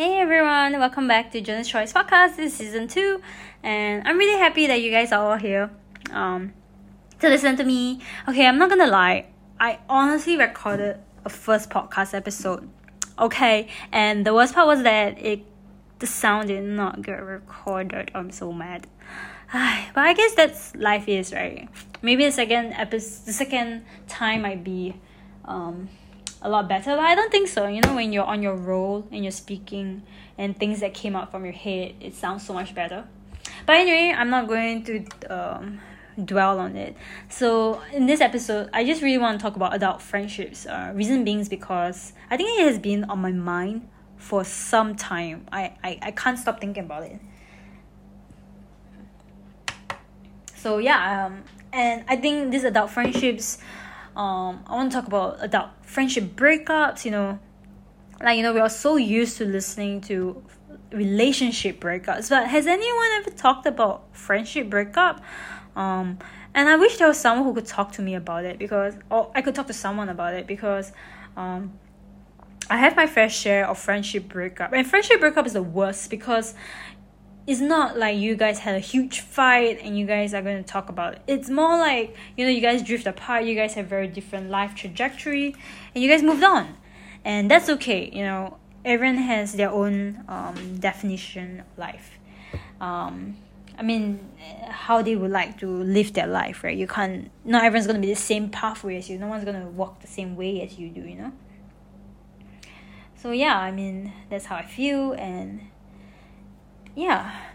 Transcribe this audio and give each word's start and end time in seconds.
Hey 0.00 0.18
everyone, 0.18 0.72
welcome 0.80 1.06
back 1.06 1.30
to 1.32 1.42
Jonas 1.42 1.68
Choice 1.68 1.92
Podcast. 1.92 2.36
This 2.36 2.52
is 2.52 2.56
season 2.56 2.88
two, 2.88 3.20
and 3.62 4.02
I'm 4.08 4.16
really 4.16 4.38
happy 4.38 4.66
that 4.66 4.80
you 4.80 4.90
guys 4.90 5.12
are 5.12 5.32
all 5.32 5.36
here 5.36 5.68
um, 6.10 6.54
to 7.18 7.28
listen 7.28 7.54
to 7.58 7.64
me. 7.64 8.00
Okay, 8.26 8.46
I'm 8.46 8.56
not 8.56 8.70
gonna 8.70 8.86
lie, 8.86 9.26
I 9.60 9.78
honestly 9.90 10.38
recorded 10.38 10.98
a 11.26 11.28
first 11.28 11.68
podcast 11.68 12.14
episode. 12.14 12.66
Okay, 13.18 13.68
and 13.92 14.24
the 14.24 14.32
worst 14.32 14.54
part 14.54 14.66
was 14.66 14.82
that 14.84 15.22
it 15.22 15.44
the 15.98 16.06
sound 16.06 16.48
did 16.48 16.64
not 16.64 17.02
get 17.02 17.22
recorded. 17.22 18.10
I'm 18.14 18.30
so 18.30 18.54
mad. 18.54 18.86
but 19.52 20.00
I 20.02 20.14
guess 20.14 20.32
that's 20.32 20.74
life 20.76 21.08
is 21.08 21.30
right. 21.34 21.68
Maybe 22.00 22.24
the 22.24 22.32
second 22.32 22.72
episode, 22.72 23.26
the 23.26 23.34
second 23.34 23.84
time 24.08 24.40
might 24.40 24.64
be 24.64 24.96
um 25.44 25.90
a 26.42 26.48
lot 26.48 26.68
better 26.68 26.96
but 26.96 27.04
i 27.04 27.14
don't 27.14 27.30
think 27.30 27.48
so. 27.48 27.66
You 27.66 27.80
know 27.80 27.94
when 27.94 28.12
you're 28.12 28.24
on 28.24 28.42
your 28.42 28.56
roll 28.56 29.06
and 29.10 29.24
you're 29.24 29.32
speaking 29.32 30.02
and 30.38 30.56
things 30.56 30.80
that 30.80 30.94
came 30.94 31.14
out 31.14 31.30
from 31.30 31.44
your 31.44 31.52
head 31.52 31.94
it 32.00 32.14
sounds 32.14 32.46
so 32.46 32.54
much 32.54 32.74
better. 32.74 33.04
But 33.66 33.76
anyway 33.76 34.14
i'm 34.16 34.30
not 34.30 34.48
going 34.48 34.84
to 34.84 35.04
um, 35.28 35.80
dwell 36.24 36.58
on 36.58 36.76
it. 36.76 36.96
So 37.28 37.80
in 37.92 38.06
this 38.06 38.20
episode 38.20 38.70
i 38.72 38.84
just 38.84 39.02
really 39.02 39.18
want 39.18 39.38
to 39.38 39.42
talk 39.42 39.56
about 39.56 39.74
adult 39.74 40.00
friendships. 40.00 40.66
Uh, 40.66 40.92
reason 40.94 41.24
being 41.24 41.40
is 41.40 41.48
because 41.48 42.12
i 42.30 42.36
think 42.36 42.58
it 42.58 42.66
has 42.66 42.78
been 42.78 43.04
on 43.04 43.18
my 43.18 43.32
mind 43.32 43.88
for 44.16 44.44
some 44.44 44.96
time. 44.96 45.46
I 45.52 45.74
i, 45.84 45.98
I 46.02 46.10
can't 46.12 46.38
stop 46.38 46.60
thinking 46.60 46.84
about 46.84 47.04
it. 47.04 47.20
So 50.54 50.78
yeah 50.78 51.26
um 51.26 51.44
and 51.72 52.04
i 52.08 52.16
think 52.16 52.50
these 52.50 52.64
adult 52.64 52.90
friendships 52.90 53.58
um 54.20 54.62
i 54.66 54.74
want 54.74 54.92
to 54.92 54.98
talk 54.98 55.06
about 55.06 55.38
adult 55.40 55.70
friendship 55.82 56.24
breakups 56.36 57.04
you 57.04 57.10
know. 57.10 57.38
Like 58.22 58.36
you 58.36 58.42
know 58.42 58.52
we 58.52 58.60
are 58.60 58.68
so 58.68 58.96
used 58.96 59.38
to 59.38 59.46
listening 59.46 60.02
to 60.02 60.42
relationship 60.92 61.80
breakups 61.80 62.28
but 62.28 62.46
has 62.46 62.66
anyone 62.66 63.08
ever 63.18 63.30
talked 63.30 63.66
about 63.66 64.14
friendship 64.14 64.68
breakup? 64.68 65.22
Um 65.74 66.18
and 66.54 66.68
i 66.68 66.76
wish 66.76 66.98
there 66.98 67.08
was 67.08 67.18
someone 67.18 67.46
who 67.46 67.54
could 67.54 67.66
talk 67.66 67.92
to 67.92 68.02
me 68.02 68.14
about 68.14 68.44
it 68.44 68.58
because 68.58 68.94
or 69.10 69.30
i 69.34 69.40
could 69.40 69.54
talk 69.54 69.66
to 69.68 69.72
someone 69.72 70.08
about 70.08 70.34
it 70.34 70.46
because 70.46 70.92
um 71.36 71.72
i 72.68 72.76
have 72.76 72.96
my 72.96 73.06
fair 73.06 73.30
share 73.30 73.66
of 73.68 73.78
friendship 73.78 74.28
breakup 74.28 74.72
and 74.72 74.86
friendship 74.86 75.20
breakup 75.20 75.46
is 75.46 75.52
the 75.52 75.62
worst 75.62 76.10
because 76.10 76.54
it's 77.50 77.60
not 77.60 77.98
like 77.98 78.16
you 78.16 78.36
guys 78.36 78.60
had 78.60 78.76
a 78.76 78.78
huge 78.78 79.18
fight 79.18 79.80
and 79.82 79.98
you 79.98 80.06
guys 80.06 80.32
are 80.34 80.40
going 80.40 80.62
to 80.62 80.70
talk 80.70 80.88
about 80.88 81.14
it. 81.14 81.22
It's 81.26 81.50
more 81.50 81.76
like, 81.76 82.14
you 82.36 82.44
know, 82.44 82.50
you 82.52 82.60
guys 82.60 82.80
drift 82.80 83.08
apart, 83.08 83.42
you 83.42 83.56
guys 83.56 83.74
have 83.74 83.86
very 83.86 84.06
different 84.06 84.50
life 84.50 84.76
trajectory, 84.76 85.56
and 85.92 86.04
you 86.04 86.08
guys 86.08 86.22
moved 86.22 86.44
on. 86.44 86.76
And 87.24 87.50
that's 87.50 87.68
okay, 87.68 88.08
you 88.12 88.22
know, 88.22 88.56
everyone 88.84 89.16
has 89.16 89.54
their 89.54 89.68
own 89.68 90.24
um, 90.28 90.76
definition 90.78 91.58
of 91.58 91.66
life. 91.76 92.20
Um, 92.80 93.36
I 93.76 93.82
mean, 93.82 94.20
how 94.68 95.02
they 95.02 95.16
would 95.16 95.32
like 95.32 95.58
to 95.58 95.66
live 95.66 96.12
their 96.12 96.28
life, 96.28 96.62
right? 96.62 96.76
You 96.76 96.86
can't, 96.86 97.32
not 97.44 97.64
everyone's 97.64 97.88
going 97.88 98.00
to 98.00 98.06
be 98.06 98.14
the 98.14 98.20
same 98.20 98.50
pathway 98.50 98.96
as 98.96 99.10
you, 99.10 99.18
no 99.18 99.26
one's 99.26 99.44
going 99.44 99.60
to 99.60 99.66
walk 99.66 100.02
the 100.02 100.06
same 100.06 100.36
way 100.36 100.62
as 100.62 100.78
you 100.78 100.88
do, 100.88 101.00
you 101.00 101.16
know? 101.16 101.32
So, 103.16 103.32
yeah, 103.32 103.58
I 103.58 103.72
mean, 103.72 104.12
that's 104.30 104.44
how 104.44 104.54
I 104.54 104.64
feel, 104.64 105.14
and 105.14 105.69
yeah 106.94 107.50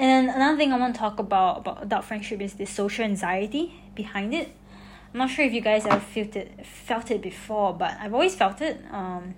and 0.00 0.30
another 0.30 0.56
thing 0.56 0.72
I 0.72 0.78
want 0.78 0.94
to 0.94 0.98
talk 0.98 1.18
about 1.18 1.58
about 1.58 1.82
adult 1.82 2.06
friendship 2.06 2.40
is 2.40 2.54
the 2.54 2.64
social 2.64 3.04
anxiety 3.04 3.82
behind 3.94 4.32
it. 4.32 4.48
I'm 5.12 5.18
not 5.18 5.28
sure 5.28 5.44
if 5.44 5.52
you 5.52 5.60
guys 5.60 5.84
have 5.84 6.02
felt 6.02 6.36
it 6.36 6.64
felt 6.64 7.10
it 7.10 7.20
before, 7.20 7.74
but 7.74 7.98
I've 8.00 8.14
always 8.14 8.34
felt 8.34 8.62
it. 8.62 8.82
Um, 8.90 9.34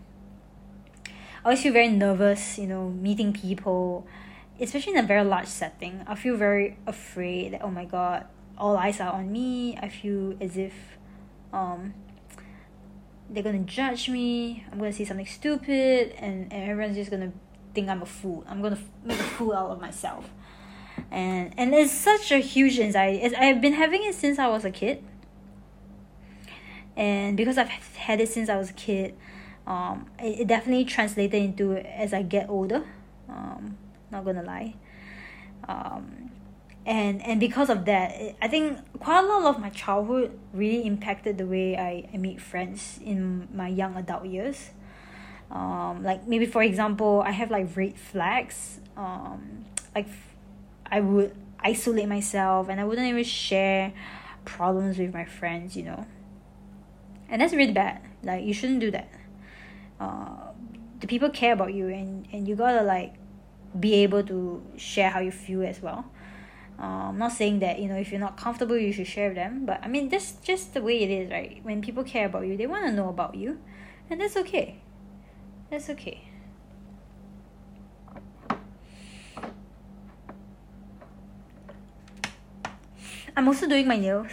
I 1.09 1.47
always 1.47 1.61
feel 1.65 1.73
very 1.73 1.89
nervous, 1.89 2.59
you 2.59 2.69
know, 2.69 2.91
meeting 2.91 3.33
people, 3.33 4.07
especially 4.61 4.93
in 4.93 5.01
a 5.01 5.07
very 5.07 5.25
large 5.25 5.49
setting. 5.49 6.05
I 6.07 6.15
feel 6.15 6.37
very 6.37 6.79
afraid 6.87 7.55
that 7.55 7.63
oh 7.65 7.71
my 7.73 7.85
god, 7.85 8.27
all 8.57 8.77
eyes 8.77 9.01
are 9.01 9.13
on 9.13 9.33
me. 9.33 9.77
I 9.79 9.89
feel 9.89 10.37
as 10.41 10.57
if 10.57 10.75
um, 11.53 11.93
they're 13.29 13.43
gonna 13.43 13.67
judge 13.67 14.09
me. 14.09 14.65
I'm 14.71 14.79
gonna 14.79 14.93
say 14.93 15.05
something 15.05 15.27
stupid, 15.27 16.15
and, 16.19 16.53
and 16.53 16.71
everyone's 16.71 16.95
just 16.95 17.11
gonna 17.11 17.33
think 17.75 17.89
I'm 17.89 18.03
a 18.03 18.07
fool. 18.07 18.45
I'm 18.49 18.63
gonna 18.63 18.79
make 19.05 19.19
a 19.19 19.23
fool 19.23 19.53
out 19.53 19.71
of 19.71 19.81
myself, 19.81 20.31
and 21.11 21.53
and 21.57 21.75
it's 21.75 21.93
such 21.93 22.33
a 22.33 22.39
huge 22.39 22.79
anxiety. 22.79 23.19
It's, 23.19 23.35
I've 23.35 23.61
been 23.61 23.75
having 23.75 24.05
it 24.05 24.15
since 24.15 24.39
I 24.39 24.49
was 24.49 24.65
a 24.65 24.71
kid, 24.71 25.03
and 26.97 27.37
because 27.37 27.59
I've 27.59 27.69
had 27.69 28.21
it 28.21 28.29
since 28.29 28.49
I 28.49 28.57
was 28.57 28.71
a 28.71 28.75
kid, 28.75 29.15
um, 29.67 30.07
it, 30.19 30.41
it 30.41 30.47
definitely 30.47 30.85
translated 30.85 31.43
into 31.43 31.77
as 31.77 32.13
I 32.13 32.23
get 32.23 32.49
older. 32.49 32.85
Um, 33.29 33.79
not 34.11 34.25
gonna 34.25 34.43
lie, 34.43 34.75
um, 35.69 36.31
and 36.85 37.23
and 37.23 37.41
because 37.41 37.71
of 37.71 37.85
that, 37.87 38.13
it, 38.21 38.37
I 38.43 38.49
think 38.49 38.79
quite 38.99 39.25
a 39.25 39.27
lot 39.27 39.45
of 39.47 39.61
my 39.61 39.71
childhood 39.71 40.39
really 40.53 40.85
impacted 40.87 41.39
the 41.39 41.47
way 41.47 41.77
I, 41.77 42.09
I 42.13 42.17
meet 42.19 42.41
friends 42.41 43.01
in 43.03 43.49
my 43.55 43.69
young 43.69 43.97
adult 43.97 44.27
years 44.27 44.71
um, 45.53 46.03
like 46.03 46.27
maybe 46.27 46.47
for 46.47 46.63
example 46.63 47.23
i 47.25 47.31
have 47.31 47.51
like 47.51 47.77
red 47.77 47.99
flags. 47.99 48.81
Um, 48.97 49.65
like 49.95 50.09
i 50.87 51.01
would 51.01 51.35
isolate 51.61 52.09
myself 52.09 52.69
and 52.69 52.81
i 52.81 52.85
wouldn't 52.85 53.07
even 53.07 53.25
share 53.25 53.93
problems 54.45 54.99
with 54.99 55.13
my 55.15 55.25
friends 55.25 55.77
you 55.77 55.85
know. 55.85 56.07
And 57.29 57.41
that's 57.41 57.55
really 57.55 57.73
bad. 57.73 58.03
Like 58.23 58.45
you 58.45 58.53
shouldn't 58.53 58.81
do 58.81 58.91
that. 58.91 59.09
Uh, 59.99 60.51
the 61.01 61.07
people 61.07 61.31
care 61.31 61.55
about 61.55 61.73
you 61.73 61.89
and, 61.89 62.29
and 62.31 62.47
you 62.47 62.55
gotta 62.55 62.83
like 62.83 63.15
be 63.79 63.95
able 63.95 64.23
to 64.25 64.63
share 64.77 65.09
how 65.09 65.21
you 65.21 65.31
feel 65.31 65.63
as 65.63 65.81
well. 65.81 66.05
Uh, 66.79 67.09
I'm 67.09 67.19
not 67.19 67.33
saying 67.33 67.61
that 67.61 67.79
you 67.79 67.89
know 67.89 67.97
if 67.97 68.11
you're 68.11 68.21
not 68.21 68.37
comfortable 68.37 68.77
you 68.77 68.93
should 68.93 69.07
share 69.07 69.29
with 69.29 69.37
them. 69.37 69.65
But 69.65 69.81
I 69.83 69.89
mean 69.89 70.09
that's 70.11 70.33
just 70.45 70.75
the 70.75 70.83
way 70.83 71.03
it 71.03 71.11
is 71.11 71.31
right? 71.31 71.61
When 71.63 71.81
people 71.81 72.05
care 72.05 72.27
about 72.27 72.47
you 72.47 72.57
they 72.57 72.67
want 72.67 72.85
to 72.87 72.93
know 72.93 73.09
about 73.09 73.35
you. 73.35 73.59
And 74.11 74.21
that's 74.21 74.37
okay 74.37 74.82
that's 75.73 75.89
okay. 75.89 76.21
I'm 83.35 83.49
also 83.49 83.67
doing 83.67 83.89
my 83.89 83.97
nails 83.97 84.31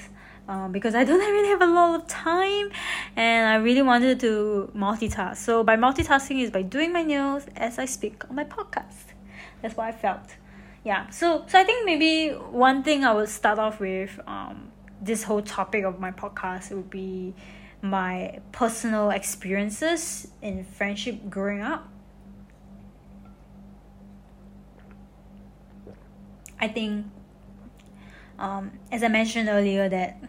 um, 0.50 0.74
because 0.74 0.96
I 0.96 1.04
don't 1.06 1.20
really 1.20 1.48
have 1.48 1.62
a 1.62 1.74
lot 1.74 2.02
of 2.02 2.08
time 2.10 2.72
and 3.16 3.48
I 3.48 3.56
really 3.56 3.82
wanted 3.82 4.20
to 4.20 4.70
multitask. 4.76 5.38
So 5.38 5.64
by 5.64 5.78
multitasking 5.78 6.42
is 6.44 6.52
by 6.52 6.62
doing 6.62 6.92
my 6.92 7.04
nails 7.04 7.46
as 7.56 7.80
I 7.80 7.86
speak 7.86 8.30
on 8.30 8.36
my 8.36 8.44
podcast. 8.44 9.14
That's 9.62 9.78
what 9.78 9.88
I 9.88 9.94
felt. 9.94 10.36
Yeah. 10.84 11.10
So 11.10 11.46
so 11.48 11.58
I 11.58 11.64
think 11.64 11.86
maybe 11.86 12.36
one 12.36 12.84
thing 12.84 13.06
I 13.06 13.14
would 13.14 13.30
start 13.30 13.60
off 13.60 13.80
with 13.80 14.20
um, 14.28 14.74
this 15.02 15.24
whole 15.24 15.42
topic 15.42 15.86
of 15.86 16.02
my 16.02 16.12
podcast 16.12 16.72
would 16.72 16.90
be 16.90 17.34
my 17.82 18.40
personal 18.52 19.10
experiences 19.12 20.28
in 20.42 20.64
friendship 20.64 21.30
growing 21.30 21.62
up. 21.62 21.88
I 26.60 26.68
think, 26.68 27.06
um, 28.38 28.72
as 28.92 29.02
I 29.04 29.08
mentioned 29.08 29.48
earlier, 29.48 29.88
that 29.88 30.22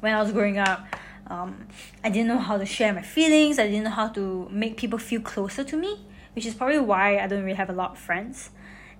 when 0.00 0.14
I 0.14 0.22
was 0.22 0.30
growing 0.30 0.58
up, 0.58 0.86
um, 1.26 1.66
I 2.04 2.10
didn't 2.10 2.28
know 2.28 2.38
how 2.38 2.58
to 2.58 2.66
share 2.66 2.92
my 2.92 3.02
feelings. 3.02 3.58
I 3.58 3.66
didn't 3.66 3.84
know 3.84 3.90
how 3.90 4.08
to 4.10 4.48
make 4.50 4.76
people 4.76 4.98
feel 4.98 5.20
closer 5.20 5.64
to 5.64 5.76
me, 5.76 6.06
which 6.34 6.46
is 6.46 6.54
probably 6.54 6.78
why 6.78 7.18
I 7.18 7.26
don't 7.26 7.42
really 7.42 7.56
have 7.56 7.70
a 7.70 7.72
lot 7.72 7.92
of 7.92 7.98
friends 7.98 8.50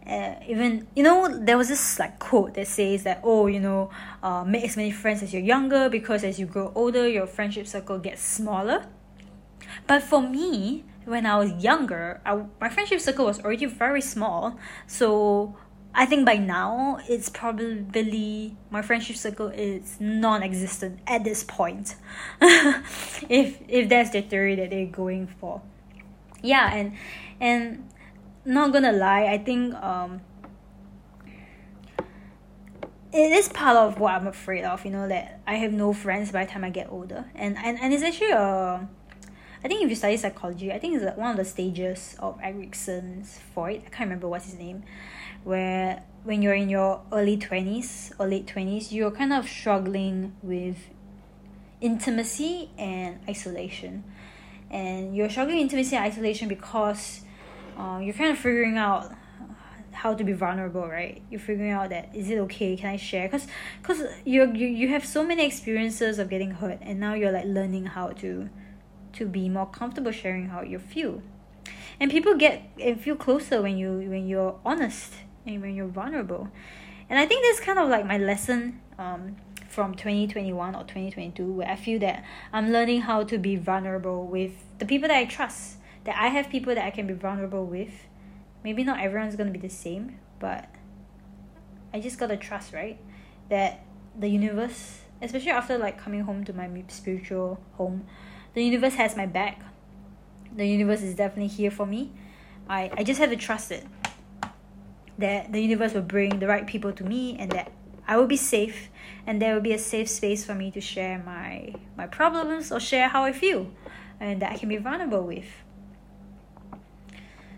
uh, 0.07 0.35
even 0.49 0.87
you 0.97 1.03
know 1.03 1.39
there 1.39 1.57
was 1.57 1.69
this 1.69 1.99
like 1.99 2.19
quote 2.19 2.55
that 2.55 2.67
says 2.67 3.05
that 3.05 3.21
oh 3.23 3.47
you 3.47 3.61
know 3.61 3.91
uh, 4.23 4.45
make 4.45 4.65
as 4.65 4.77
many 4.77 4.91
friends 4.91 5.23
as 5.23 5.33
you're 5.33 5.43
younger 5.43 5.89
because 5.89 6.25
as 6.25 6.41
you 6.41 6.47
grow 6.47 6.73
older 6.75 7.07
your 7.09 7.27
friendship 7.27 7.67
circle 7.67 7.99
gets 7.99 8.23
smaller. 8.23 8.87
But 9.87 10.03
for 10.03 10.21
me 10.21 10.85
when 11.05 11.27
i 11.27 11.37
was 11.37 11.53
younger 11.63 12.21
I, 12.25 12.45
my 12.61 12.69
friendship 12.69 13.01
circle 13.01 13.27
was 13.27 13.41
already 13.41 13.67
very 13.67 14.01
small. 14.01 14.59
So 14.87 15.57
i 15.95 16.05
think 16.05 16.27
by 16.27 16.37
now 16.37 16.99
it's 17.09 17.29
probably 17.29 18.57
my 18.71 18.83
friendship 18.83 19.17
circle 19.17 19.49
is 19.49 19.99
non-existent 20.01 20.99
at 21.07 21.23
this 21.23 21.45
point. 21.45 21.95
If 23.29 23.61
if 23.69 23.89
that's 23.89 24.11
the 24.11 24.23
theory 24.23 24.57
that 24.57 24.71
they're 24.71 24.87
going 24.87 25.29
for. 25.29 25.63
Yeah 26.43 26.75
and 26.75 26.97
and 27.41 27.89
not 28.45 28.73
gonna 28.73 28.93
lie, 28.93 29.25
I 29.27 29.39
think 29.39 29.75
um 29.75 30.21
it 33.13 33.31
is 33.31 33.49
part 33.49 33.77
of 33.77 34.01
what 34.01 34.15
I'm 34.15 34.27
afraid 34.27 34.65
of, 34.65 34.85
you 34.87 34.91
know, 34.91 35.07
that 35.07 35.41
I 35.47 35.57
have 35.57 35.73
no 35.73 35.93
friends 35.93 36.33
by 36.33 36.47
the 36.47 36.51
time 36.51 36.65
I 36.65 36.71
get 36.71 36.89
older. 36.91 37.27
And 37.35 37.57
and, 37.59 37.79
and 37.79 37.93
it's 37.93 38.03
actually 38.03 38.33
a 38.33 38.89
I 39.65 39.69
think 39.69 39.85
if 39.85 39.91
you 39.91 39.95
study 39.95 40.17
psychology, 40.17 40.73
I 40.73 40.79
think 40.79 41.01
it's 41.01 41.17
one 41.17 41.31
of 41.31 41.37
the 41.37 41.45
stages 41.45 42.17
of 42.19 42.39
Erikson's 42.43 43.39
Freud. 43.55 43.83
I 43.87 43.91
can't 43.91 44.09
remember 44.09 44.29
what's 44.29 44.47
his 44.47 44.59
name, 44.59 44.83
where 45.45 46.03
when 46.25 46.43
you're 46.43 46.55
in 46.55 46.69
your 46.69 47.03
early 47.13 47.37
twenties 47.37 48.13
or 48.19 48.27
late 48.27 48.47
twenties, 48.47 48.93
you're 48.93 49.13
kind 49.13 49.33
of 49.33 49.49
struggling 49.49 50.35
with 50.43 50.79
intimacy 51.81 52.71
and 52.79 53.19
isolation 53.29 54.05
and 54.71 55.15
you're 55.15 55.29
struggling 55.29 55.59
intimacy 55.59 55.97
and 55.97 56.05
isolation 56.05 56.49
because 56.49 57.22
uh, 57.77 57.99
you're 57.99 58.15
kind 58.15 58.31
of 58.31 58.39
figuring 58.39 58.77
out 58.77 59.13
how 59.93 60.15
to 60.15 60.25
be 60.25 60.33
vulnerable 60.33 60.89
right? 60.89 61.23
You're 61.31 61.41
figuring 61.41 61.71
out 61.71 61.91
that 61.91 62.15
is 62.15 62.31
it 62.31 62.39
okay? 62.39 62.77
Can 62.77 62.91
i 62.91 62.97
share? 62.97 63.29
Because 63.29 63.47
because 63.81 64.03
you 64.25 64.53
you 64.53 64.67
you 64.67 64.89
have 64.89 65.05
so 65.05 65.25
many 65.25 65.45
experiences 65.45 66.19
of 66.19 66.29
getting 66.29 66.53
hurt 66.53 66.79
and 66.83 66.99
now 66.99 67.15
you're 67.15 67.33
like 67.33 67.45
learning 67.45 67.87
how 67.87 68.09
to 68.09 68.49
to 69.15 69.27
be 69.27 69.49
more 69.49 69.67
comfortable 69.67 70.13
sharing 70.13 70.49
how 70.49 70.63
you 70.63 70.79
feel. 70.79 71.23
And 72.01 72.11
people 72.11 72.35
get 72.37 72.63
and 72.81 73.01
feel 73.01 73.17
closer 73.17 73.63
when 73.63 73.77
you 73.77 73.91
when 74.09 74.27
you're 74.27 74.59
honest 74.65 75.13
and 75.47 75.61
when 75.61 75.75
you're 75.75 75.89
vulnerable. 75.89 76.49
And 77.09 77.19
i 77.19 77.27
think 77.27 77.45
that's 77.45 77.61
kind 77.61 77.79
of 77.79 77.89
like 77.89 78.07
my 78.07 78.19
lesson 78.19 78.81
um 78.99 79.37
from 79.69 79.95
2021 79.95 80.75
or 80.75 80.83
2022 80.83 81.47
where 81.47 81.69
i 81.69 81.77
feel 81.77 81.99
that 81.99 82.23
i'm 82.53 82.71
learning 82.71 83.01
how 83.01 83.25
to 83.25 83.39
be 83.39 83.57
vulnerable 83.57 84.27
with 84.27 84.53
the 84.79 84.85
people 84.85 85.09
that 85.09 85.17
i 85.17 85.25
trust 85.25 85.79
that 86.05 86.17
i 86.19 86.29
have 86.29 86.49
people 86.51 86.75
that 86.75 86.85
i 86.85 86.91
can 86.91 87.07
be 87.07 87.15
vulnerable 87.15 87.67
with. 87.67 87.93
Maybe 88.65 88.85
not 88.85 89.01
everyone's 89.01 89.35
gonna 89.35 89.51
be 89.51 89.59
the 89.59 89.69
same 89.69 90.19
but 90.39 90.69
i 91.93 92.01
just 92.01 92.19
gotta 92.19 92.37
trust 92.37 92.73
right 92.73 92.99
that 93.49 93.85
the 94.19 94.29
universe 94.29 95.01
especially 95.21 95.51
after 95.51 95.79
like 95.79 95.99
coming 95.99 96.21
home 96.21 96.45
to 96.45 96.53
my 96.53 96.69
spiritual 96.89 97.61
home 97.73 98.07
the 98.55 98.63
universe 98.63 98.95
has 98.95 99.17
my 99.17 99.27
back. 99.27 99.63
The 100.55 100.67
universe 100.67 101.01
is 101.01 101.15
definitely 101.15 101.49
here 101.49 101.71
for 101.71 101.87
me. 101.87 102.13
I 102.69 102.91
i 102.97 103.03
just 103.03 103.19
have 103.21 103.31
to 103.31 103.37
trust 103.37 103.73
it 103.73 103.85
that 105.19 105.53
the 105.53 105.61
universe 105.61 105.95
will 105.95 106.03
bring 106.03 106.39
the 106.39 106.47
right 106.47 106.67
people 106.67 106.93
to 106.93 107.05
me 107.05 107.37
and 107.39 107.51
that 107.53 107.71
i 108.09 108.17
will 108.17 108.27
be 108.27 108.37
safe 108.37 108.89
and 109.27 109.43
there 109.43 109.55
will 109.55 109.61
be 109.61 109.73
a 109.73 109.79
safe 109.79 110.09
space 110.09 110.45
for 110.45 110.55
me 110.55 110.71
to 110.71 110.81
share 110.81 111.19
my 111.25 111.75
my 111.97 112.07
problems 112.07 112.73
or 112.73 112.81
share 112.81 113.09
how 113.09 113.25
i 113.25 113.33
feel 113.33 113.71
and 114.21 114.41
that 114.41 114.53
i 114.53 114.57
can 114.57 114.69
be 114.69 114.77
vulnerable 114.79 115.23
with 115.23 115.45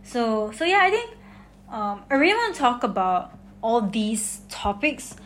so 0.05 0.53
so 0.53 0.65
yeah 0.65 0.81
i 0.83 0.91
think 0.91 1.11
um, 1.71 2.05
i 2.11 2.15
really 2.15 2.35
want 2.35 2.55
to 2.55 2.61
talk 2.61 2.85
about 2.85 3.33
all 3.63 3.81
these 3.81 4.43
topics 4.51 5.17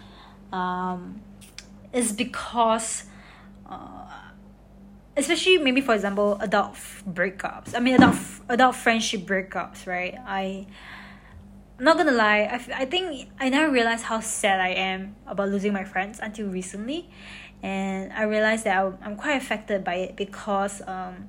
um, 0.52 1.20
is 1.92 2.12
because 2.12 3.04
uh, 3.68 4.06
especially 5.16 5.58
maybe 5.58 5.80
for 5.80 5.94
example 5.94 6.38
adult 6.40 6.70
f- 6.70 7.02
breakups. 7.08 7.74
I 7.74 7.80
mean 7.80 7.94
adult 7.96 8.14
f- 8.14 8.40
adult 8.48 8.76
friendship 8.76 9.22
breakups 9.22 9.86
right? 9.86 10.14
I 10.24 10.66
I'm 11.78 11.84
not 11.84 11.96
gonna 11.96 12.12
lie 12.12 12.40
I, 12.42 12.54
f- 12.54 12.70
I 12.72 12.84
think 12.84 13.28
i 13.40 13.48
never 13.48 13.72
realized 13.72 14.04
how 14.04 14.20
sad 14.20 14.60
i 14.60 14.68
am 14.70 15.16
about 15.26 15.48
losing 15.48 15.72
my 15.72 15.84
friends 15.84 16.18
until 16.22 16.46
recently. 16.48 17.10
And 17.62 18.12
i 18.12 18.22
realized 18.22 18.64
that 18.64 18.78
I'm, 18.78 18.98
I'm 19.02 19.16
quite 19.16 19.36
affected 19.36 19.82
by 19.84 19.94
it 19.96 20.16
because 20.16 20.80
um 20.86 21.28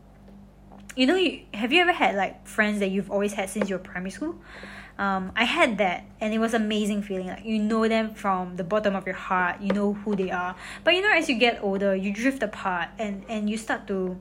you 1.00 1.06
know 1.07 1.16
you, 1.16 1.40
have 1.54 1.72
you 1.72 1.80
ever 1.80 1.94
had 1.94 2.16
like 2.16 2.46
friends 2.46 2.80
that 2.81 2.92
you've 2.92 3.10
always 3.10 3.31
had 3.31 3.50
since 3.50 3.69
your 3.69 3.80
primary 3.80 4.12
school? 4.12 4.36
Um, 4.98 5.31
I 5.34 5.46
had 5.46 5.78
that 5.78 6.04
and 6.19 6.34
it 6.34 6.40
was 6.40 6.54
an 6.54 6.63
amazing 6.63 7.04
feeling 7.04 7.28
like 7.28 7.46
you 7.46 7.57
know 7.57 7.88
them 7.88 8.13
from 8.13 8.57
the 8.57 8.66
bottom 8.66 8.98
of 8.98 9.06
your 9.06 9.16
heart 9.16 9.62
you 9.62 9.72
know 9.72 9.94
who 9.94 10.13
they 10.13 10.30
are. 10.30 10.57
But 10.84 10.96
you 10.96 11.01
know 11.01 11.12
as 11.12 11.30
you 11.30 11.36
get 11.40 11.63
older 11.63 11.96
you 11.96 12.12
drift 12.13 12.44
apart 12.44 12.90
and 13.00 13.24
and 13.30 13.50
you 13.50 13.56
start 13.56 13.88
to 13.88 14.19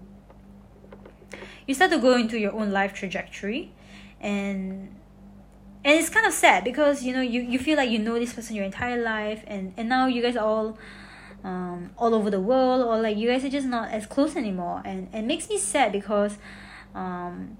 you 1.66 1.74
start 1.74 1.90
to 1.90 1.98
go 1.98 2.16
into 2.16 2.38
your 2.38 2.52
own 2.52 2.70
life 2.70 2.94
trajectory 2.94 3.72
and 4.20 4.94
and 5.84 5.98
it's 5.98 6.10
kind 6.10 6.26
of 6.26 6.32
sad 6.32 6.62
because 6.62 7.02
you 7.02 7.12
know 7.12 7.22
you, 7.22 7.40
you 7.40 7.58
feel 7.58 7.76
like 7.76 7.90
you 7.90 7.98
know 7.98 8.16
this 8.20 8.32
person 8.34 8.54
your 8.54 8.64
entire 8.64 9.02
life 9.02 9.42
and 9.48 9.74
and 9.76 9.88
now 9.88 10.06
you 10.06 10.22
guys 10.22 10.36
are 10.36 10.46
all 10.46 10.78
um, 11.42 11.90
all 11.98 12.14
over 12.14 12.30
the 12.30 12.40
world 12.40 12.86
or 12.86 13.00
like 13.00 13.16
you 13.16 13.28
guys 13.28 13.44
are 13.44 13.48
just 13.48 13.66
not 13.66 13.90
as 13.90 14.06
close 14.06 14.36
anymore. 14.36 14.82
And 14.84 15.08
it 15.12 15.22
makes 15.22 15.48
me 15.48 15.58
sad 15.58 15.92
because 15.92 16.38
um, 16.94 17.56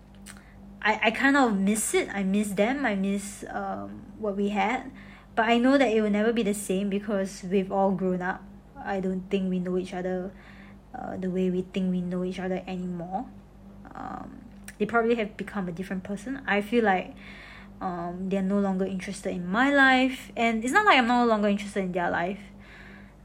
I, 0.82 1.00
I 1.04 1.10
kind 1.10 1.36
of 1.36 1.58
miss 1.58 1.94
it. 1.94 2.08
I 2.12 2.22
miss 2.22 2.50
them. 2.52 2.84
I 2.84 2.94
miss 2.94 3.44
um, 3.50 4.02
what 4.18 4.36
we 4.36 4.50
had. 4.50 4.90
But 5.34 5.46
I 5.48 5.58
know 5.58 5.78
that 5.78 5.88
it 5.88 6.00
will 6.02 6.10
never 6.10 6.32
be 6.32 6.42
the 6.42 6.54
same 6.54 6.88
because 6.88 7.44
we've 7.48 7.70
all 7.70 7.92
grown 7.92 8.22
up. 8.22 8.42
I 8.76 9.00
don't 9.00 9.28
think 9.30 9.50
we 9.50 9.58
know 9.58 9.76
each 9.78 9.94
other 9.94 10.30
uh, 10.94 11.16
the 11.16 11.30
way 11.30 11.50
we 11.50 11.62
think 11.62 11.90
we 11.90 12.00
know 12.00 12.24
each 12.24 12.38
other 12.38 12.62
anymore. 12.66 13.26
Um, 13.94 14.40
they 14.78 14.86
probably 14.86 15.16
have 15.16 15.36
become 15.36 15.68
a 15.68 15.72
different 15.72 16.04
person. 16.04 16.42
I 16.46 16.60
feel 16.60 16.84
like 16.84 17.14
um, 17.80 18.28
they're 18.28 18.42
no 18.42 18.58
longer 18.58 18.84
interested 18.84 19.32
in 19.32 19.46
my 19.46 19.72
life. 19.72 20.32
And 20.36 20.64
it's 20.64 20.72
not 20.72 20.86
like 20.86 20.98
I'm 20.98 21.06
no 21.06 21.24
longer 21.24 21.48
interested 21.48 21.84
in 21.84 21.92
their 21.92 22.10
life 22.10 22.40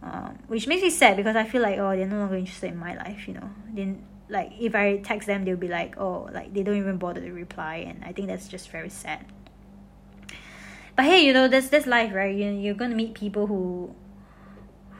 um, 0.04 0.38
which 0.48 0.68
makes 0.68 0.82
me 0.82 0.90
sad 0.90 1.16
because 1.18 1.36
I 1.36 1.46
feel 1.46 1.62
like 1.62 1.80
oh 1.80 1.96
they're 1.96 2.08
no 2.08 2.20
longer 2.20 2.36
interested 2.36 2.72
in 2.72 2.78
my 2.78 2.96
life 2.96 3.28
you 3.28 3.36
know. 3.36 3.50
Then 3.74 4.04
like 4.34 4.52
if 4.60 4.76
I 4.76 4.98
text 4.98 5.28
them 5.28 5.46
they'll 5.46 5.56
be 5.56 5.70
like 5.70 5.96
oh 5.98 6.28
like 6.34 6.54
they 6.54 6.64
don't 6.64 6.78
even 6.78 6.98
bother 6.98 7.22
to 7.22 7.32
reply 7.32 7.76
and 7.88 8.04
I 8.04 8.12
think 8.12 8.28
that's 8.28 8.50
just 8.50 8.70
very 8.70 8.90
sad. 8.90 9.26
But 10.96 11.06
hey 11.06 11.26
you 11.26 11.32
know 11.32 11.48
that's 11.48 11.70
that's 11.70 11.88
life 11.88 12.14
right? 12.14 12.36
You 12.36 12.52
you're 12.52 12.76
gonna 12.76 12.96
meet 12.96 13.14
people 13.14 13.48
who 13.48 13.96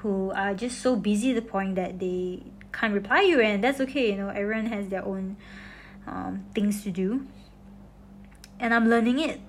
who 0.02 0.32
are 0.32 0.54
just 0.54 0.80
so 0.80 0.96
busy 0.96 1.34
the 1.34 1.42
point 1.42 1.76
that 1.76 2.00
they 2.00 2.44
can't 2.72 2.94
reply 2.94 3.22
you 3.22 3.40
and 3.40 3.64
that's 3.64 3.80
okay 3.80 4.12
you 4.12 4.18
know 4.18 4.30
everyone 4.30 4.66
has 4.68 4.90
their 4.90 5.06
own 5.06 5.38
um, 6.08 6.46
things 6.54 6.84
to 6.84 6.92
do. 6.92 7.26
And 8.60 8.74
I'm 8.74 8.90
learning 8.90 9.20
it 9.20 9.42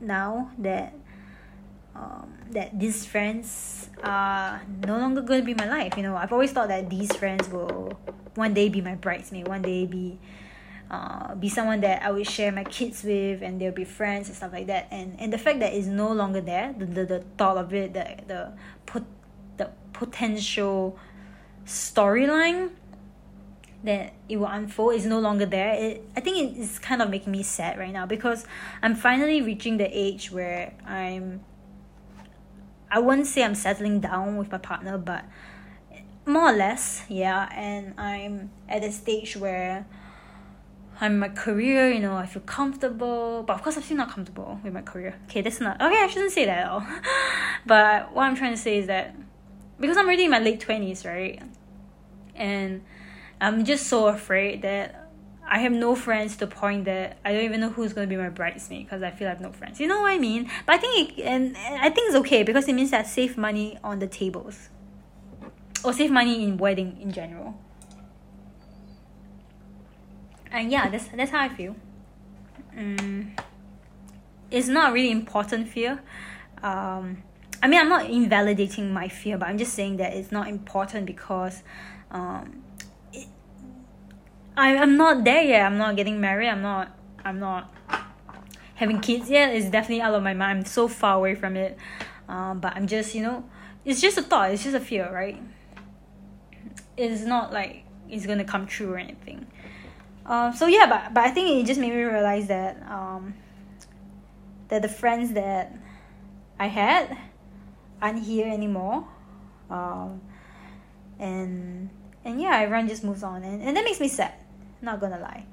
now 0.00 0.50
that 0.58 0.94
um, 1.94 2.32
that 2.50 2.78
these 2.78 3.04
friends 3.04 3.88
are 4.02 4.62
no 4.86 4.98
longer 4.98 5.20
going 5.22 5.40
to 5.40 5.46
be 5.46 5.54
my 5.54 5.68
life. 5.68 5.96
You 5.96 6.02
know, 6.02 6.16
I've 6.16 6.32
always 6.32 6.52
thought 6.52 6.68
that 6.68 6.88
these 6.88 7.14
friends 7.16 7.48
will 7.48 7.98
one 8.34 8.54
day 8.54 8.68
be 8.68 8.80
my 8.80 8.94
bridesmaid, 8.94 9.48
one 9.48 9.62
day 9.62 9.86
be 9.86 10.18
uh, 10.90 11.36
be 11.36 11.48
someone 11.48 11.80
that 11.80 12.02
I 12.02 12.10
would 12.10 12.26
share 12.26 12.50
my 12.50 12.64
kids 12.64 13.04
with, 13.04 13.42
and 13.42 13.60
they'll 13.60 13.72
be 13.72 13.84
friends 13.84 14.26
and 14.28 14.36
stuff 14.36 14.52
like 14.52 14.66
that. 14.66 14.88
And 14.90 15.16
and 15.20 15.32
the 15.32 15.38
fact 15.38 15.60
that 15.60 15.72
it's 15.72 15.86
no 15.86 16.12
longer 16.12 16.40
there, 16.40 16.74
the 16.76 16.86
the, 16.86 17.04
the 17.04 17.20
thought 17.38 17.56
of 17.56 17.72
it, 17.72 17.94
the 17.94 18.16
the 18.26 18.52
put 18.86 19.04
the 19.56 19.70
potential 19.92 20.98
storyline 21.64 22.70
that 23.84 24.12
it 24.28 24.36
will 24.36 24.46
unfold 24.46 24.94
is 24.94 25.06
no 25.06 25.18
longer 25.18 25.46
there. 25.46 25.74
It 25.74 26.04
I 26.16 26.20
think 26.20 26.38
it 26.38 26.60
is 26.60 26.78
kind 26.78 27.00
of 27.00 27.08
making 27.08 27.32
me 27.32 27.42
sad 27.42 27.78
right 27.78 27.92
now 27.92 28.06
because 28.06 28.44
I'm 28.82 28.94
finally 28.94 29.42
reaching 29.42 29.76
the 29.76 29.86
age 29.86 30.30
where 30.30 30.74
I'm 30.86 31.40
I 32.90 32.98
wouldn't 32.98 33.26
say 33.26 33.44
I'm 33.44 33.54
settling 33.54 34.00
down 34.00 34.36
with 34.36 34.50
my 34.50 34.58
partner, 34.58 34.98
but 34.98 35.24
more 36.26 36.50
or 36.50 36.56
less, 36.56 37.04
yeah. 37.08 37.48
And 37.54 37.98
I'm 37.98 38.50
at 38.68 38.82
a 38.82 38.92
stage 38.92 39.36
where 39.36 39.86
I'm 41.00 41.18
my 41.18 41.28
career, 41.28 41.90
you 41.90 42.00
know, 42.00 42.16
I 42.16 42.26
feel 42.26 42.42
comfortable, 42.42 43.42
but 43.46 43.54
of 43.54 43.62
course 43.62 43.76
I'm 43.76 43.82
still 43.82 43.96
not 43.96 44.10
comfortable 44.10 44.60
with 44.62 44.72
my 44.72 44.82
career. 44.82 45.18
Okay, 45.26 45.40
that's 45.40 45.60
not 45.60 45.80
okay. 45.80 46.02
I 46.02 46.06
shouldn't 46.08 46.32
say 46.32 46.44
that 46.44 46.58
at 46.58 46.68
all. 46.68 46.86
but 47.66 48.14
what 48.14 48.24
I'm 48.24 48.36
trying 48.36 48.52
to 48.52 48.60
say 48.60 48.78
is 48.78 48.86
that 48.88 49.14
because 49.78 49.96
I'm 49.96 50.06
already 50.06 50.24
in 50.24 50.30
my 50.30 50.40
late 50.40 50.60
twenties, 50.60 51.06
right, 51.06 51.42
and 52.34 52.82
I'm 53.40 53.64
just 53.64 53.86
so 53.86 54.08
afraid 54.08 54.60
that 54.62 55.09
I 55.52 55.58
have 55.58 55.72
no 55.72 55.96
friends 55.96 56.34
to 56.34 56.46
the 56.46 56.46
point 56.46 56.84
that 56.84 57.18
I 57.24 57.32
don't 57.32 57.44
even 57.44 57.60
know 57.60 57.70
who's 57.70 57.92
gonna 57.92 58.06
be 58.06 58.16
my 58.16 58.28
bridesmaid 58.28 58.86
because 58.86 59.02
I 59.02 59.10
feel 59.10 59.26
I 59.26 59.30
have 59.30 59.40
no 59.40 59.50
friends. 59.50 59.80
You 59.80 59.88
know 59.88 60.02
what 60.02 60.12
I 60.12 60.18
mean? 60.18 60.48
But 60.64 60.76
I 60.76 60.78
think 60.78 61.18
it, 61.18 61.22
and, 61.22 61.56
and 61.56 61.74
I 61.82 61.90
think 61.90 62.06
it's 62.06 62.16
okay 62.18 62.44
because 62.44 62.68
it 62.68 62.72
means 62.72 62.92
that 62.92 63.08
save 63.08 63.36
money 63.36 63.76
on 63.82 63.98
the 63.98 64.06
tables, 64.06 64.68
or 65.84 65.92
save 65.92 66.12
money 66.12 66.44
in 66.44 66.56
wedding 66.56 66.96
in 67.00 67.10
general. 67.10 67.58
And 70.52 70.70
yeah, 70.70 70.88
that's 70.88 71.08
that's 71.08 71.32
how 71.32 71.40
I 71.40 71.48
feel. 71.48 71.74
Um, 72.76 73.32
it's 74.52 74.68
not 74.68 74.92
really 74.92 75.10
important 75.10 75.68
fear. 75.68 76.00
Um, 76.62 77.22
I 77.60 77.66
mean, 77.66 77.80
I'm 77.80 77.88
not 77.88 78.08
invalidating 78.08 78.92
my 78.92 79.08
fear, 79.08 79.36
but 79.36 79.48
I'm 79.48 79.58
just 79.58 79.74
saying 79.74 79.96
that 79.96 80.14
it's 80.14 80.30
not 80.30 80.46
important 80.46 81.06
because 81.06 81.64
um, 82.12 82.62
I 84.60 84.76
I'm 84.76 84.96
not 84.96 85.24
there 85.24 85.42
yet. 85.42 85.64
I'm 85.64 85.78
not 85.78 85.96
getting 85.96 86.20
married. 86.20 86.48
I'm 86.48 86.60
not 86.60 86.94
I'm 87.24 87.40
not 87.40 87.72
having 88.74 89.00
kids 89.00 89.30
yet. 89.30 89.54
It's 89.54 89.70
definitely 89.70 90.02
out 90.02 90.14
of 90.14 90.22
my 90.22 90.34
mind. 90.34 90.58
I'm 90.58 90.64
so 90.66 90.86
far 90.86 91.16
away 91.16 91.34
from 91.34 91.56
it. 91.56 91.78
Um, 92.28 92.60
but 92.60 92.76
I'm 92.76 92.86
just 92.86 93.14
you 93.14 93.22
know, 93.22 93.48
it's 93.84 94.00
just 94.00 94.18
a 94.18 94.22
thought. 94.22 94.50
It's 94.52 94.62
just 94.62 94.76
a 94.76 94.80
fear, 94.80 95.10
right? 95.10 95.40
It's 96.96 97.22
not 97.22 97.52
like 97.52 97.84
it's 98.08 98.26
gonna 98.26 98.44
come 98.44 98.66
true 98.66 98.92
or 98.92 98.98
anything. 98.98 99.46
Um, 100.26 100.54
so 100.54 100.66
yeah, 100.66 100.86
but 100.86 101.14
but 101.14 101.24
I 101.24 101.30
think 101.30 101.50
it 101.50 101.66
just 101.66 101.80
made 101.80 101.92
me 101.92 102.02
realize 102.02 102.46
that 102.48 102.82
um, 102.88 103.34
that 104.68 104.82
the 104.82 104.88
friends 104.88 105.32
that 105.32 105.74
I 106.58 106.66
had 106.66 107.16
aren't 108.02 108.22
here 108.22 108.46
anymore. 108.46 109.08
Um, 109.70 110.20
and 111.18 111.88
and 112.24 112.40
yeah, 112.40 112.58
everyone 112.58 112.88
just 112.88 113.02
moves 113.02 113.22
on, 113.22 113.42
and, 113.42 113.62
and 113.62 113.74
that 113.76 113.84
makes 113.84 114.00
me 114.00 114.08
sad. 114.08 114.34
Not 114.82 115.00
gonna 115.00 115.18
lie, 115.20 115.44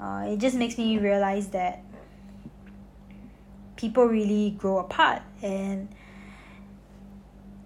uh, 0.00 0.32
it 0.32 0.38
just 0.38 0.56
makes 0.56 0.76
me 0.78 0.98
realize 0.98 1.48
that 1.48 1.82
people 3.76 4.04
really 4.06 4.50
grow 4.58 4.78
apart, 4.78 5.22
and 5.42 5.88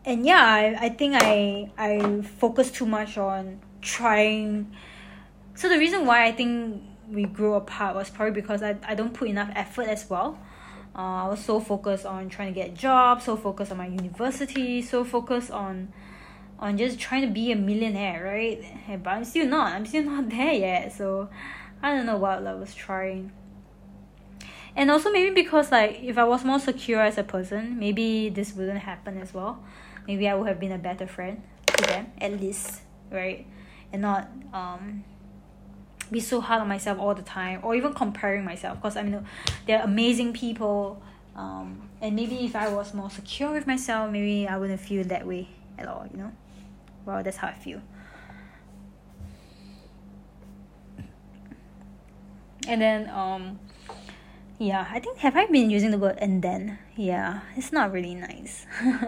and 0.04 0.26
yeah, 0.26 0.44
I, 0.44 0.86
I 0.86 0.88
think 0.90 1.14
I 1.16 1.70
I 1.78 2.22
focus 2.22 2.70
too 2.70 2.86
much 2.86 3.16
on 3.16 3.60
trying 3.80 4.72
so 5.54 5.68
the 5.68 5.78
reason 5.78 6.06
why 6.06 6.24
I 6.24 6.32
think 6.32 6.82
we 7.10 7.24
grew 7.24 7.54
apart 7.54 7.94
was 7.94 8.08
probably 8.10 8.40
because 8.40 8.62
I, 8.62 8.76
I 8.86 8.94
don't 8.94 9.12
put 9.12 9.28
enough 9.28 9.50
effort 9.54 9.86
as 9.88 10.08
well. 10.08 10.38
Uh, 10.94 11.24
I 11.24 11.28
was 11.28 11.44
so 11.44 11.60
focused 11.60 12.06
on 12.06 12.28
trying 12.28 12.48
to 12.48 12.54
get 12.54 12.70
a 12.70 12.72
job, 12.72 13.22
so 13.22 13.36
focused 13.36 13.70
on 13.70 13.78
my 13.78 13.86
university, 13.86 14.82
so 14.82 15.04
focused 15.04 15.50
on 15.50 15.92
on 16.62 16.78
just 16.78 17.00
trying 17.00 17.22
to 17.22 17.26
be 17.26 17.50
a 17.50 17.56
millionaire, 17.56 18.22
right? 18.24 19.02
But 19.02 19.10
I'm 19.10 19.24
still 19.24 19.46
not. 19.46 19.72
I'm 19.72 19.84
still 19.84 20.04
not 20.04 20.30
there 20.36 20.52
yet. 20.52 20.92
So 20.92 21.28
I 21.82 21.94
don't 21.94 22.06
know 22.06 22.16
what 22.16 22.46
I 22.46 22.54
was 22.54 22.72
trying. 22.74 23.32
And 24.74 24.90
also 24.90 25.10
maybe 25.10 25.34
because 25.34 25.70
like 25.72 26.00
if 26.02 26.16
I 26.16 26.24
was 26.24 26.44
more 26.44 26.60
secure 26.60 27.02
as 27.02 27.18
a 27.18 27.24
person, 27.24 27.78
maybe 27.78 28.30
this 28.30 28.54
wouldn't 28.54 28.78
happen 28.78 29.18
as 29.18 29.34
well. 29.34 29.62
Maybe 30.06 30.28
I 30.28 30.34
would 30.34 30.48
have 30.48 30.60
been 30.60 30.72
a 30.72 30.78
better 30.78 31.06
friend 31.06 31.42
to 31.66 31.84
them 31.84 32.12
at 32.18 32.40
least, 32.40 32.80
right? 33.10 33.44
And 33.92 34.02
not 34.02 34.30
um 34.54 35.04
be 36.10 36.20
so 36.20 36.40
hard 36.40 36.60
on 36.60 36.68
myself 36.68 36.98
all 36.98 37.14
the 37.14 37.22
time 37.22 37.60
or 37.62 37.74
even 37.74 37.92
comparing 37.94 38.44
myself 38.44 38.76
because 38.76 38.96
I 38.96 39.02
mean 39.02 39.26
they're 39.66 39.82
amazing 39.82 40.34
people 40.34 41.02
um, 41.34 41.88
and 42.02 42.14
maybe 42.14 42.44
if 42.44 42.54
I 42.54 42.68
was 42.68 42.92
more 42.92 43.08
secure 43.08 43.50
with 43.50 43.66
myself 43.66 44.12
maybe 44.12 44.46
I 44.46 44.58
wouldn't 44.58 44.80
feel 44.80 45.04
that 45.04 45.26
way 45.26 45.48
at 45.78 45.88
all 45.88 46.06
you 46.12 46.18
know 46.18 46.32
well 47.04 47.22
that's 47.22 47.38
how 47.38 47.48
I 47.48 47.54
feel. 47.54 47.80
And 52.68 52.80
then 52.80 53.10
um 53.10 53.58
yeah 54.58 54.86
I 54.90 55.00
think 55.00 55.18
have 55.18 55.36
I 55.36 55.46
been 55.46 55.70
using 55.70 55.90
the 55.90 55.98
word 55.98 56.18
and 56.18 56.42
then 56.42 56.78
yeah 56.96 57.40
it's 57.56 57.72
not 57.72 57.92
really 57.92 58.14
nice. 58.14 58.66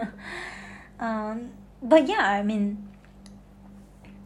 Um 0.99 1.51
but 1.83 2.07
yeah 2.07 2.39
I 2.39 2.41
mean 2.41 2.87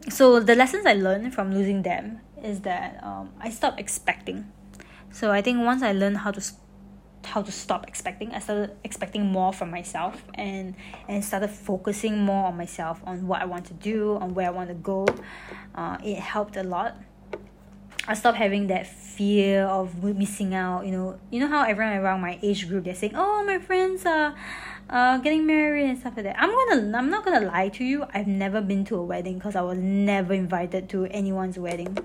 so 0.08 0.40
the 0.40 0.54
lessons 0.54 0.86
I 0.86 0.94
learned 0.94 1.34
from 1.34 1.52
losing 1.52 1.82
them 1.82 2.20
is 2.42 2.60
that 2.60 3.02
um, 3.02 3.30
I 3.40 3.50
stopped 3.50 3.78
expecting. 3.78 4.50
So 5.12 5.30
I 5.30 5.42
think 5.42 5.58
once 5.60 5.82
I 5.82 5.92
learned 5.92 6.18
how 6.18 6.30
to 6.30 6.40
how 7.24 7.42
to 7.42 7.52
stop 7.52 7.86
expecting, 7.86 8.32
I 8.32 8.38
started 8.38 8.76
expecting 8.84 9.26
more 9.26 9.52
from 9.52 9.70
myself 9.70 10.22
and 10.34 10.74
and 11.08 11.24
started 11.24 11.48
focusing 11.48 12.18
more 12.18 12.46
on 12.46 12.56
myself, 12.56 13.00
on 13.04 13.26
what 13.26 13.42
I 13.42 13.44
want 13.44 13.66
to 13.66 13.74
do, 13.74 14.16
on 14.16 14.34
where 14.34 14.46
I 14.46 14.50
want 14.50 14.68
to 14.68 14.74
go. 14.74 15.06
Uh, 15.74 15.98
it 16.04 16.16
helped 16.18 16.56
a 16.56 16.62
lot. 16.62 16.96
I 18.08 18.14
stopped 18.14 18.38
having 18.38 18.68
that 18.68 18.86
fear 18.86 19.64
of 19.64 20.02
missing 20.02 20.54
out. 20.54 20.86
You 20.86 20.92
know, 20.92 21.20
you 21.30 21.40
know 21.40 21.48
how 21.48 21.64
everyone 21.64 21.98
around 21.98 22.20
my 22.20 22.38
age 22.42 22.68
group 22.68 22.84
they're 22.84 22.94
saying, 22.94 23.14
"Oh, 23.14 23.44
my 23.44 23.58
friends 23.58 24.06
are." 24.06 24.34
uh, 24.90 25.18
getting 25.18 25.46
married 25.46 25.88
and 25.88 25.98
stuff 25.98 26.14
like 26.16 26.24
that. 26.24 26.36
I'm 26.38 26.50
gonna 26.50 26.98
I'm 26.98 27.10
not 27.10 27.24
gonna 27.24 27.46
lie 27.46 27.68
to 27.70 27.84
you. 27.84 28.04
I've 28.12 28.26
never 28.26 28.60
been 28.60 28.84
to 28.86 28.96
a 28.96 29.02
wedding 29.02 29.38
because 29.38 29.56
I 29.56 29.62
was 29.62 29.78
never 29.78 30.34
invited 30.34 30.88
to 30.90 31.06
anyone's 31.06 31.58
wedding. 31.58 31.96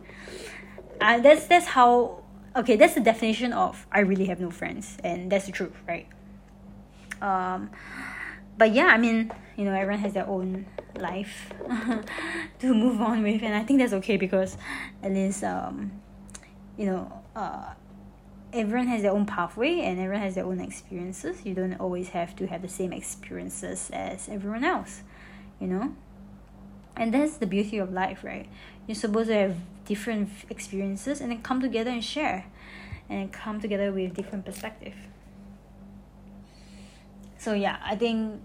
Uh, 1.01 1.19
that's 1.19 1.47
that's 1.47 1.65
how 1.65 2.23
okay. 2.55 2.75
That's 2.75 2.93
the 2.95 3.01
definition 3.01 3.53
of 3.53 3.85
I 3.91 3.99
really 3.99 4.25
have 4.25 4.39
no 4.39 4.51
friends, 4.51 4.97
and 5.03 5.31
that's 5.31 5.45
the 5.45 5.51
truth, 5.51 5.75
right? 5.87 6.07
Um, 7.21 7.69
but 8.57 8.73
yeah, 8.73 8.87
I 8.87 8.97
mean, 8.97 9.31
you 9.55 9.65
know, 9.65 9.73
everyone 9.73 9.99
has 9.99 10.13
their 10.13 10.27
own 10.27 10.65
life 10.99 11.51
to 12.59 12.73
move 12.73 13.01
on 13.01 13.23
with, 13.23 13.43
and 13.43 13.55
I 13.55 13.63
think 13.63 13.79
that's 13.79 13.93
okay 13.93 14.17
because 14.17 14.57
at 15.03 15.11
least 15.11 15.43
um, 15.43 15.91
you 16.77 16.85
know, 16.85 17.23
uh 17.35 17.73
everyone 18.53 18.87
has 18.87 19.01
their 19.01 19.11
own 19.11 19.25
pathway 19.25 19.81
and 19.81 19.99
everyone 19.99 20.21
has 20.23 20.35
their 20.35 20.45
own 20.45 20.61
experiences. 20.61 21.45
You 21.45 21.53
don't 21.53 21.75
always 21.75 22.09
have 22.09 22.35
to 22.37 22.47
have 22.47 22.61
the 22.61 22.69
same 22.69 22.93
experiences 22.93 23.89
as 23.93 24.29
everyone 24.29 24.63
else, 24.63 25.03
you 25.59 25.67
know? 25.67 25.95
And 26.95 27.13
that's 27.13 27.37
the 27.37 27.45
beauty 27.47 27.77
of 27.77 27.91
life, 27.91 28.23
right? 28.23 28.47
You're 28.87 28.95
supposed 28.95 29.29
to 29.29 29.35
have 29.35 29.55
different 29.85 30.29
experiences 30.49 31.21
and 31.21 31.31
then 31.31 31.41
come 31.41 31.61
together 31.61 31.91
and 31.91 32.03
share 32.03 32.45
and 33.09 33.31
come 33.31 33.59
together 33.59 33.91
with 33.91 34.13
different 34.13 34.45
perspective. 34.45 34.95
So 37.37 37.53
yeah, 37.53 37.77
I 37.83 37.95
think 37.95 38.41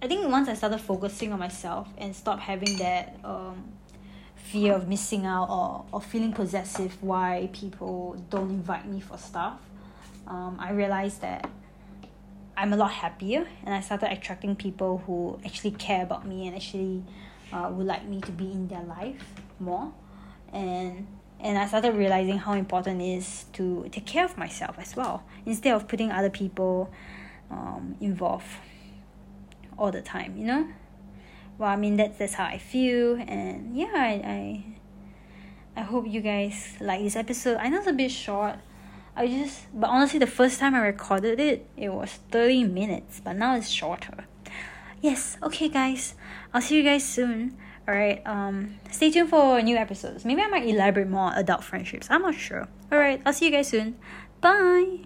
I 0.00 0.08
think 0.08 0.28
once 0.28 0.48
I 0.48 0.54
started 0.54 0.78
focusing 0.78 1.32
on 1.32 1.38
myself 1.38 1.88
and 1.98 2.14
stop 2.14 2.40
having 2.40 2.76
that 2.78 3.16
um 3.24 3.72
fear 4.42 4.74
of 4.74 4.88
missing 4.88 5.24
out 5.24 5.48
or, 5.48 5.84
or 5.92 6.00
feeling 6.00 6.32
possessive 6.32 7.02
why 7.02 7.48
people 7.52 8.16
don't 8.28 8.50
invite 8.50 8.86
me 8.86 9.00
for 9.00 9.16
stuff 9.16 9.58
um, 10.26 10.56
i 10.60 10.70
realized 10.72 11.20
that 11.22 11.48
i'm 12.56 12.72
a 12.72 12.76
lot 12.76 12.90
happier 12.90 13.46
and 13.64 13.74
i 13.74 13.80
started 13.80 14.10
attracting 14.12 14.54
people 14.54 14.98
who 15.06 15.38
actually 15.46 15.70
care 15.70 16.02
about 16.02 16.26
me 16.26 16.46
and 16.46 16.56
actually 16.56 17.02
uh, 17.52 17.70
would 17.72 17.86
like 17.86 18.04
me 18.06 18.20
to 18.20 18.32
be 18.32 18.50
in 18.50 18.68
their 18.68 18.82
life 18.82 19.22
more. 19.62 19.92
And 20.52 21.06
and 21.42 21.58
I 21.58 21.66
started 21.66 21.96
realizing 21.96 22.38
how 22.38 22.52
important 22.52 23.02
it 23.02 23.16
is 23.16 23.46
to 23.54 23.88
take 23.90 24.06
care 24.06 24.24
of 24.24 24.38
myself 24.38 24.76
as 24.78 24.94
well 24.94 25.24
instead 25.44 25.74
of 25.74 25.88
putting 25.88 26.12
other 26.12 26.30
people 26.30 26.90
um, 27.50 27.96
involved 28.00 28.46
all 29.76 29.90
the 29.90 30.00
time 30.00 30.36
you 30.36 30.46
know? 30.46 30.68
Well 31.58 31.70
I 31.70 31.76
mean 31.76 31.96
that's 31.96 32.18
that's 32.18 32.34
how 32.34 32.44
I 32.44 32.58
feel. 32.58 33.16
And 33.16 33.76
yeah 33.76 33.92
I 33.94 34.64
I, 35.76 35.80
I 35.80 35.82
hope 35.82 36.06
you 36.06 36.20
guys 36.20 36.76
like 36.80 37.02
this 37.02 37.16
episode. 37.16 37.56
I 37.56 37.68
know 37.68 37.78
it's 37.78 37.86
a 37.86 37.92
bit 37.92 38.10
short. 38.10 38.56
I 39.16 39.26
just 39.26 39.66
but 39.74 39.90
honestly 39.90 40.18
the 40.18 40.26
first 40.26 40.58
time 40.60 40.74
I 40.74 40.80
recorded 40.80 41.40
it 41.40 41.68
it 41.76 41.92
was 41.92 42.12
30 42.30 42.64
minutes 42.64 43.20
but 43.22 43.34
now 43.34 43.56
it's 43.56 43.68
shorter. 43.68 44.26
Yes 45.00 45.36
okay 45.42 45.68
guys. 45.68 46.14
I'll 46.54 46.62
see 46.62 46.76
you 46.76 46.84
guys 46.84 47.04
soon 47.04 47.56
alright 47.88 48.22
um 48.26 48.78
stay 48.90 49.10
tuned 49.10 49.30
for 49.30 49.60
new 49.62 49.76
episodes. 49.76 50.24
Maybe 50.24 50.42
I 50.42 50.48
might 50.48 50.66
elaborate 50.66 51.08
more 51.08 51.32
on 51.32 51.34
adult 51.34 51.64
friendships. 51.64 52.08
I'm 52.10 52.22
not 52.22 52.34
sure. 52.34 52.68
Alright 52.92 53.22
I'll 53.24 53.32
see 53.32 53.46
you 53.46 53.52
guys 53.52 53.68
soon. 53.68 53.98
Bye 54.40 55.04